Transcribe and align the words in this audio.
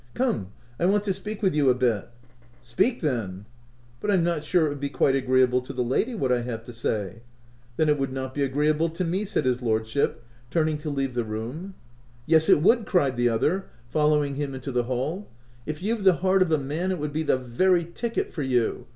"Come, 0.15 0.47
I 0.79 0.87
want 0.87 1.03
to 1.03 1.13
speak 1.13 1.43
with 1.43 1.53
you 1.53 1.69
a 1.69 1.75
bit."" 1.75 2.09
Speak, 2.63 3.01
then."" 3.01 3.45
But 4.01 4.09
I'm 4.09 4.23
not 4.23 4.43
sure 4.43 4.65
it 4.65 4.69
would 4.69 4.79
be 4.79 4.89
quite 4.89 5.13
agree 5.15 5.43
able 5.43 5.61
to 5.61 5.73
the 5.73 5.83
lady, 5.83 6.15
what 6.15 6.31
I 6.31 6.41
have 6.41 6.63
to 6.63 6.73
say."" 6.73 7.21
Then 7.77 7.87
it 7.87 7.99
would 7.99 8.11
not 8.11 8.33
be 8.33 8.41
agreeable 8.41 8.89
to 8.89 9.03
me," 9.03 9.25
said 9.25 9.45
his 9.45 9.61
lordship, 9.61 10.23
turning 10.49 10.79
to 10.79 10.89
leave 10.89 11.13
the 11.13 11.23
room. 11.23 11.35
OF 11.37 11.45
WILDFELL 11.45 11.59
HALL. 11.61 12.21
13" 12.25 12.25
Yes, 12.31 12.49
it 12.49 12.61
would/' 12.63 12.85
cried 12.87 13.15
the 13.15 13.29
other, 13.29 13.65
following 13.89 14.33
him 14.33 14.55
into 14.55 14.71
the 14.71 14.85
hall." 14.85 15.29
If 15.67 15.83
you've 15.83 16.03
the 16.03 16.13
heart 16.23 16.41
of 16.41 16.51
a 16.51 16.57
man 16.57 16.89
it 16.89 16.97
would 16.97 17.13
be 17.13 17.21
the 17.21 17.37
very 17.37 17.85
ticket 17.85 18.33
for 18.33 18.41
you. 18.41 18.87